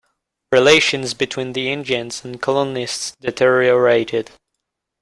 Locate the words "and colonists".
2.25-3.15